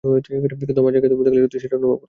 কিন্তু 0.61 0.79
আমার 0.79 0.93
জায়গায় 0.93 1.11
তুমি 1.13 1.23
থাকলে 1.27 1.61
সেটা 1.63 1.75
অনুভব 1.75 1.91
করতে। 1.91 1.99